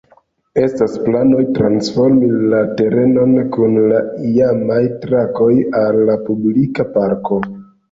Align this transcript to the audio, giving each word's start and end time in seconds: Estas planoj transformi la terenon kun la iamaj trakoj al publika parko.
Estas 0.59 0.93
planoj 1.07 1.41
transformi 1.57 2.29
la 2.53 2.61
terenon 2.79 3.37
kun 3.59 3.77
la 3.93 4.01
iamaj 4.31 4.81
trakoj 5.07 5.53
al 5.85 6.03
publika 6.33 6.91
parko. 6.99 7.43